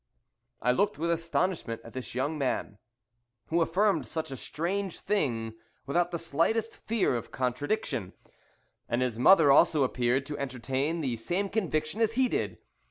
[0.63, 2.79] I looked with astonishment at this young man,
[3.49, 5.53] who affirmed such a strange thing
[5.85, 8.13] without the slightest fear of contradiction,
[8.89, 12.57] and his mother also appeared to entertain the same conviction as he did.